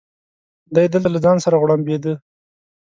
[0.75, 2.13] دی دلته له ځان سره غوړمبېده.